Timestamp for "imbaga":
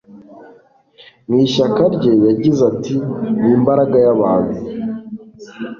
3.55-3.95